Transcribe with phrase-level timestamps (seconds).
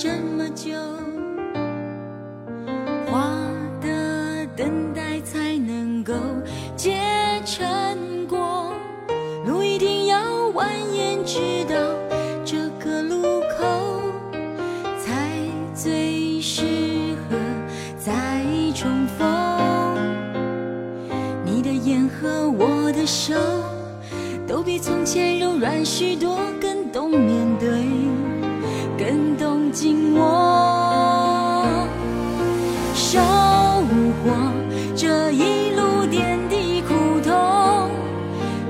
[0.00, 0.70] 这么久，
[3.10, 3.34] 花
[3.80, 6.14] 的等待才能够
[6.76, 7.00] 结
[7.44, 7.58] 成
[8.28, 8.72] 果。
[9.44, 10.22] 路一定要
[10.52, 11.74] 蜿蜒直到
[12.44, 13.66] 这个路口，
[15.00, 15.36] 才
[15.74, 16.62] 最适
[17.28, 17.36] 合
[17.98, 18.14] 再
[18.76, 19.98] 重逢。
[21.44, 23.34] 你的眼和我的手，
[24.46, 27.47] 都比从前柔软许多，更懂面对，更懂
[29.80, 31.72] 紧握。
[32.94, 34.34] 收获
[34.96, 37.88] 这一路点滴苦痛，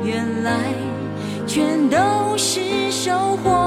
[0.05, 0.75] 原来
[1.47, 1.97] 全都
[2.37, 3.58] 是收获。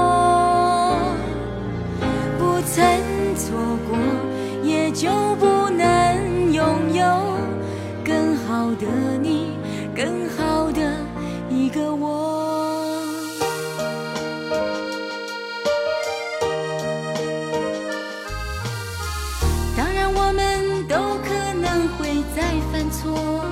[21.98, 22.42] 会再
[22.72, 23.44] 犯错，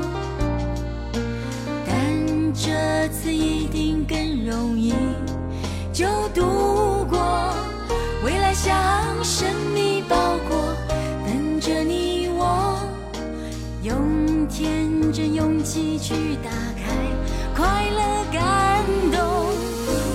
[1.86, 1.94] 但
[2.52, 4.94] 这次一定更容易
[5.92, 7.18] 就度过。
[8.24, 8.74] 未来像
[9.22, 10.16] 神秘包
[10.48, 10.74] 裹，
[11.24, 12.78] 等着你我，
[13.82, 16.82] 用天真勇气去打开
[17.56, 18.00] 快乐
[18.32, 19.20] 感动。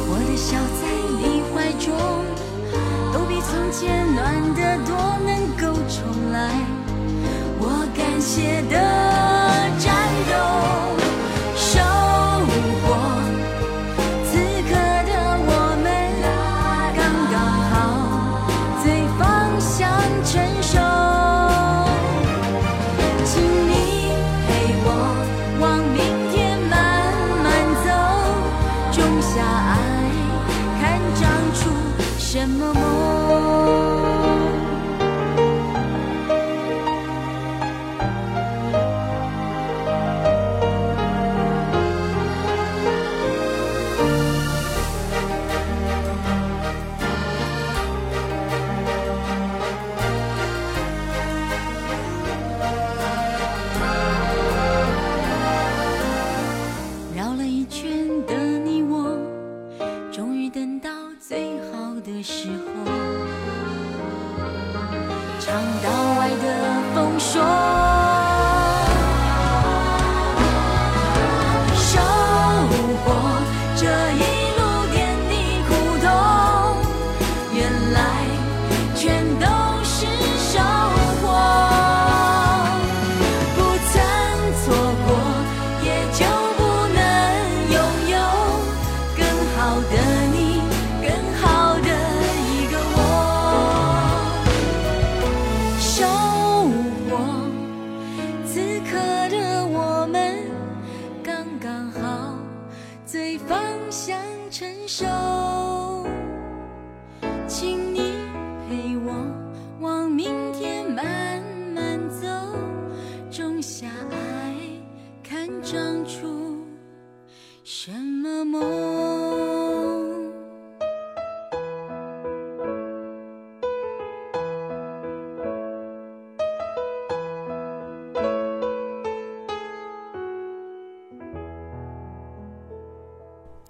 [0.07, 0.87] 我的笑在
[1.19, 1.93] 你怀中。
[3.13, 4.95] 都比从前暖得多，
[5.25, 6.84] 能够重来。
[8.25, 9.14] 写的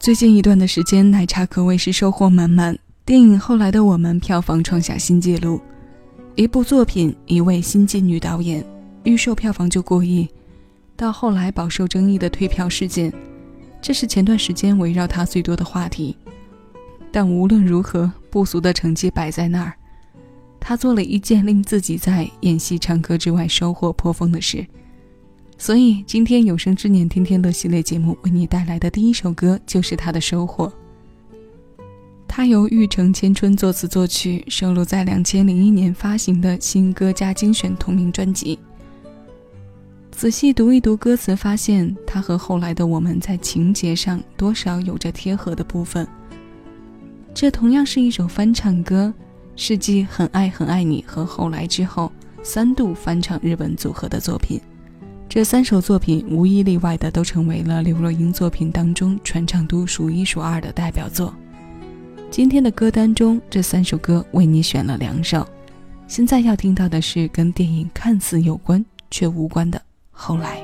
[0.06, 2.78] 最近一段的时间，奶茶可谓是收获满满。
[3.04, 5.60] 电影《后来的我们》票房创下新纪录，
[6.36, 8.64] 一部作品，一位新晋女导演，
[9.04, 10.30] 预售票房就过亿，
[10.96, 13.12] 到后来饱受争议的退票事件，
[13.82, 16.16] 这是前段时间围绕她最多的话题。
[17.12, 19.74] 但无论如何，不俗的成绩摆在那儿，
[20.60, 24.68] 她做了一件令自己在演戏、唱歌之外收获颇丰的事。
[25.58, 30.72] 所以今天有生之年天天乐系列节目为你带来的第一首歌就是他的收获。
[32.28, 38.60] 他由玉城千春作词作曲，收录在两千零一年发行的新歌加精选同名专辑。
[40.12, 46.06] 仔细读一读歌词，发现他和后来的我们在情节上多少有着贴合的部分。
[47.34, 49.14] 这同样是一首翻唱歌，
[49.56, 52.12] 是继《很爱很爱你》和《后来》之后
[52.44, 54.60] 三度翻唱日本组合的作品。
[55.36, 61.36] 这三首作品无一例外的都成为了刘若英作品当中传唱度数一数二的代表作。
[62.32, 65.46] 今天的歌单中，这三首歌为你选了两首。
[66.08, 69.78] 现在要听到的是跟电影看似有关却无关的
[70.10, 70.64] 《后来》。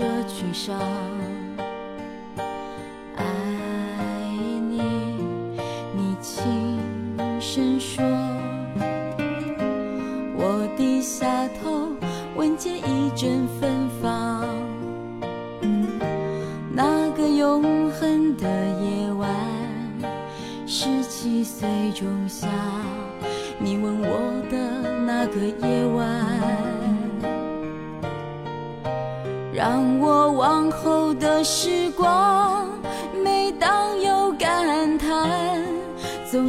[0.00, 0.24] 百褶
[0.54, 1.49] 裙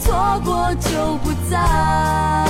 [0.00, 2.49] 错过就不再。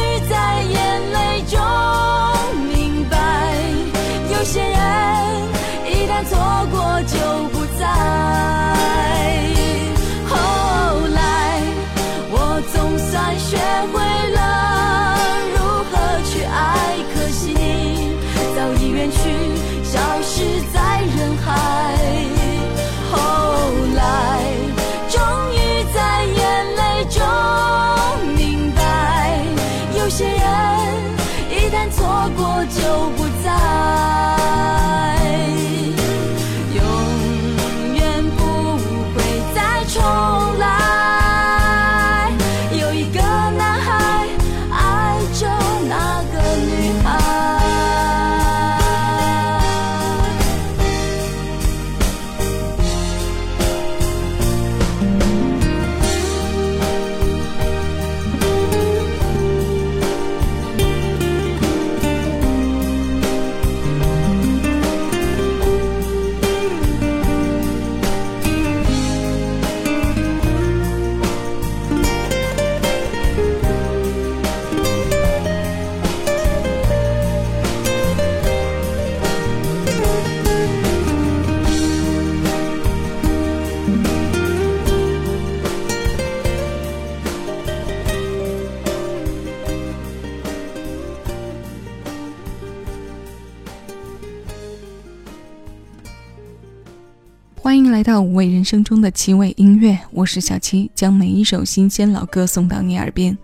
[97.71, 103.35] 欢迎来到五味人生中的七味音乐，我是小七，将每一首新鲜老歌送到你耳边。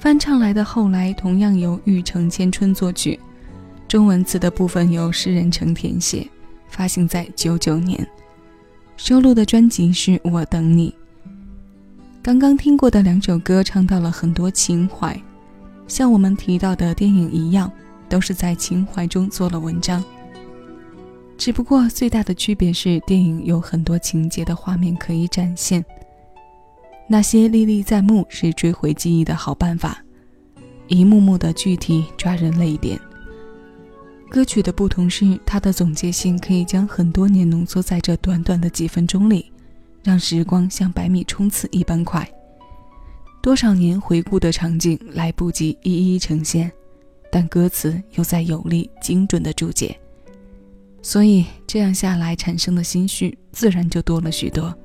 [0.00, 3.20] 翻唱来的《后来》同样由玉城千春作曲，
[3.86, 6.28] 中文词的部分由诗人成填写，
[6.68, 8.04] 发行在九九年，
[8.96, 10.92] 收录的专辑是《我等你》。
[12.20, 15.16] 刚刚听过的两首歌唱到了很多情怀，
[15.86, 17.70] 像我们提到的电影一样，
[18.08, 20.02] 都是在情怀中做了文章。
[21.38, 25.84] 只不过最大的区别是，电影有很多情节的画面可以展现，
[27.08, 30.02] 那些历历在目是追回记忆的好办法，
[30.88, 32.98] 一幕幕的具体抓人泪点。
[34.28, 39.52] 歌曲的不同是，它的总结性可以将很多年浓缩在这短短的几分钟里。
[40.02, 42.24] 让时光像百米冲刺一般快，
[43.42, 46.70] 多少年回顾的场景来不及一一呈现，
[47.28, 49.98] 但歌词又在有力精准的注解，
[51.06, 54.76] 所以这样下来产生的心绪自然就多了许多。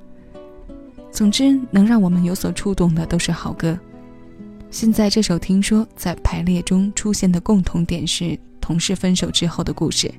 [1.12, 3.76] 总之，能让我们有所触动的都是好歌。
[4.70, 10.14] 现在这首听说在排列中出现的共同点是同事分手之后的故事，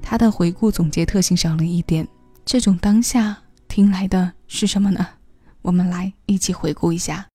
[0.00, 2.08] 它的回顾总结特性少了一点，
[2.46, 3.36] 这种当下。
[3.68, 5.06] 听来的是什么呢？
[5.60, 7.26] 我们来一起回顾一下。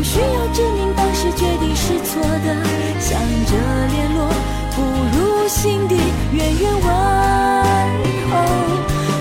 [0.00, 2.56] 不需要证明当时决定是错的，
[2.98, 3.52] 想着
[3.92, 4.32] 联络，
[4.74, 4.80] 不
[5.12, 5.94] 如心底
[6.32, 6.86] 远远问
[8.30, 8.32] 候。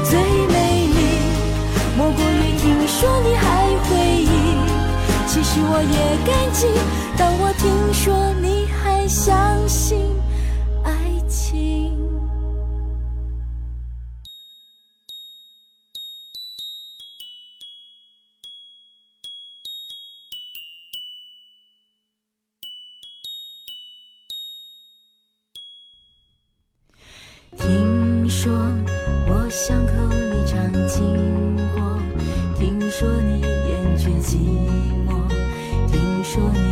[0.05, 0.17] 最
[0.47, 0.97] 美丽，
[1.97, 3.91] 莫过于听说你还回
[4.23, 4.55] 忆，
[5.27, 6.67] 其实我也感激，
[7.17, 9.35] 当我听说你还相
[9.67, 10.08] 信。
[30.59, 31.97] 常经过，
[32.57, 34.35] 听说你厌倦寂
[35.07, 35.13] 寞，
[35.89, 36.68] 听说你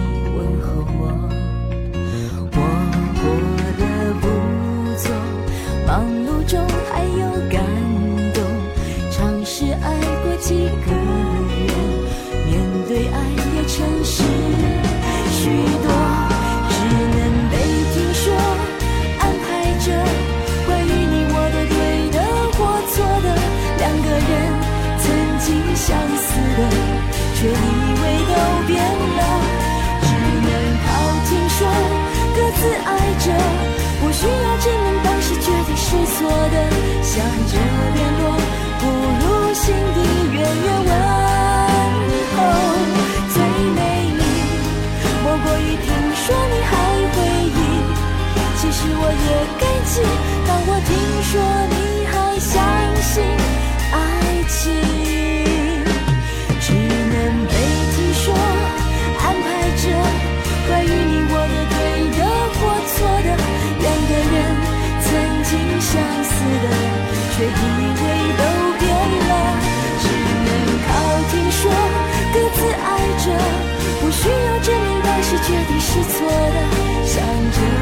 [50.45, 50.91] 当我听
[51.23, 51.39] 说
[51.71, 52.59] 你还相
[53.01, 53.23] 信
[53.95, 53.95] 爱
[54.51, 54.75] 情
[56.59, 57.15] 只能
[57.47, 57.55] 被
[57.95, 59.47] 听说安排
[59.79, 59.87] 着
[60.67, 61.79] 关于你我的对
[62.19, 63.29] 的或错的
[63.79, 64.35] 两个人
[64.99, 65.07] 曾
[65.47, 65.89] 经相
[66.21, 66.67] 似的
[67.31, 67.63] 却以
[67.95, 68.43] 为都
[68.77, 69.31] 变了
[70.03, 70.05] 只
[70.43, 70.51] 能
[70.83, 70.87] 靠
[71.31, 71.63] 听说
[72.33, 72.85] 各自爱
[73.23, 73.25] 着
[74.01, 76.57] 不需要证明当时决定是错的
[77.07, 77.76] 想着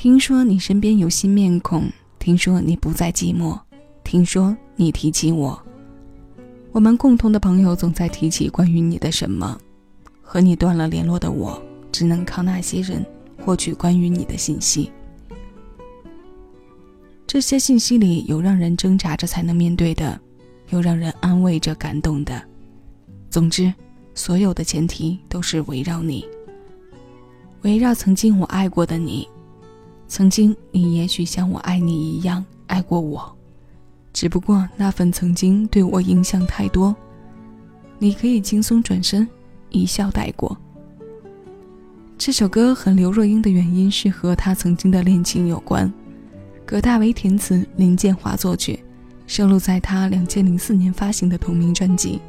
[0.00, 1.84] 听说你身边有新面孔，
[2.18, 3.60] 听说你不再寂寞，
[4.02, 5.62] 听说你提起我。
[6.72, 9.60] 我们共同的朋友总在提起关于你的什么，
[10.22, 13.04] 和你断了联络的我，只能靠那些人
[13.44, 14.90] 获取关于你的信息。
[17.26, 20.18] 这些信息里有让人挣扎着才能面对的，
[20.70, 22.42] 有让人安慰着感动的。
[23.28, 23.70] 总之，
[24.14, 26.24] 所有的前提都是围绕你，
[27.60, 29.28] 围绕曾经我爱过的你，
[30.10, 33.32] 曾经你也许像我爱你一样爱过我，
[34.12, 36.94] 只不过那份曾经对我影响太多，
[37.96, 39.26] 你可以轻松转身，
[39.68, 40.58] 一笑带过。
[42.18, 45.90] 这首歌和刘若英的原因是和她曾经的恋情有关。
[46.66, 48.82] 葛大为填词，林建华作曲，
[49.28, 52.20] 收录在他两千零四年发行的同名专辑。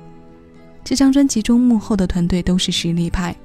[0.83, 3.35] 这张专辑中幕后的团队都是实力派，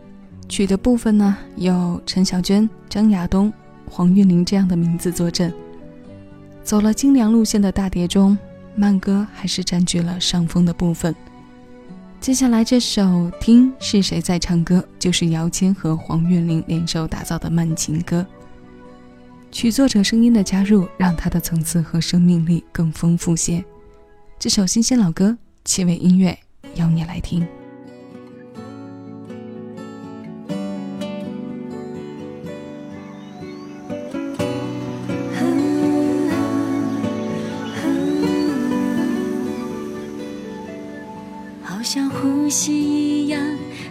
[0.46, 3.50] 曲的部分呢有陈小娟、张亚东、
[3.88, 5.52] 黄韵玲这样的名字坐镇。
[6.62, 8.36] 走了精良路线的大碟中，
[8.74, 11.14] 慢歌还是占据了上风的部分。
[12.18, 13.02] 接下来这首
[13.38, 18.26] 《听是谁在唱歌》，就是姚谦和黄韵玲联手打造的慢情歌。
[19.52, 23.64] 曲作者声音的加入，让它的层次和生命力更丰富些。
[24.38, 26.36] 这首新鲜老歌，气味音乐，
[26.74, 27.46] 邀你来听。
[42.56, 43.38] 像呼吸一样，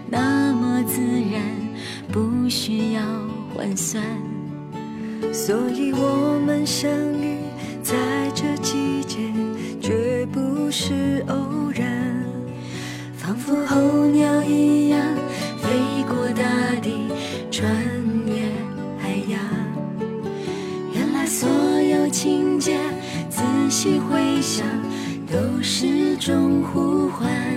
[0.10, 1.39] 那么自然，
[2.12, 3.01] 不需要
[3.54, 4.04] 换算。
[5.32, 6.89] 所以我们相
[7.21, 7.38] 遇
[7.84, 7.95] 在
[8.34, 9.19] 这季节，
[9.80, 11.36] 绝不是偶
[11.75, 12.15] 然。
[13.15, 14.99] 仿佛候鸟一样
[15.58, 16.43] 飞过大
[16.82, 17.12] 地，
[17.51, 17.71] 穿
[18.25, 18.49] 越
[18.97, 19.39] 海洋。
[20.91, 21.47] 原来所
[21.82, 22.80] 有情节，
[23.30, 24.65] 仔细回想，
[25.32, 27.54] 都是种呼唤。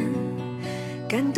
[1.08, 1.32] 感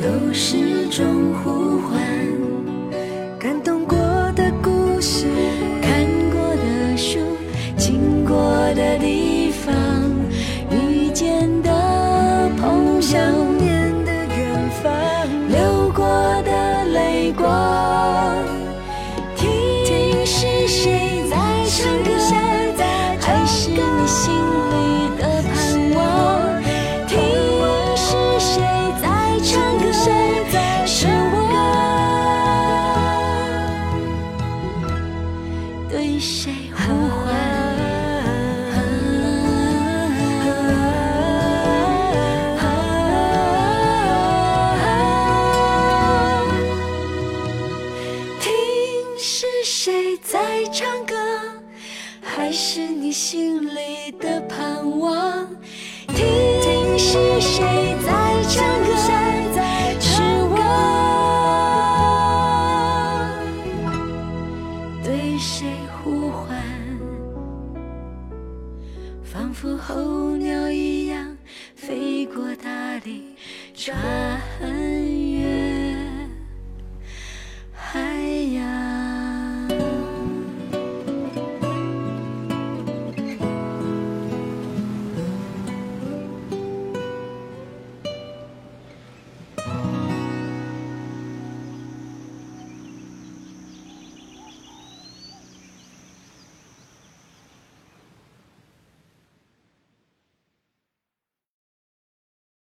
[0.00, 0.69] 都是
[65.42, 66.62] 谁呼唤
[69.24, 71.34] 仿佛候鸟一样
[71.74, 73.34] 飞过大地，
[73.74, 74.99] 穿。